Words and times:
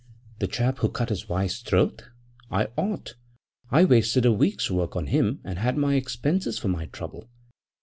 'The 0.39 0.47
chap 0.47 0.79
who 0.79 0.89
cut 0.89 1.09
his 1.09 1.29
wife's 1.29 1.59
throat? 1.59 2.09
I 2.49 2.69
ought; 2.75 3.13
I 3.69 3.85
wasted 3.85 4.25
a 4.25 4.31
week's 4.31 4.71
work 4.71 4.95
on 4.95 5.05
him 5.05 5.39
and 5.43 5.59
had 5.59 5.77
my 5.77 5.93
expenses 5.93 6.57
for 6.57 6.69
my 6.69 6.87
trouble. 6.87 7.29